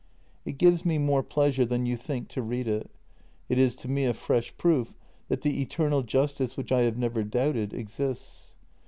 [0.45, 2.89] It gives me more pleasure than you think to read it.
[3.49, 4.95] It is to me a fresh proof
[5.27, 8.55] that the eternal justice, which I have never doubted, exists.